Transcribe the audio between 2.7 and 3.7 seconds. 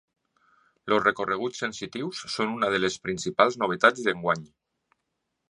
de les principals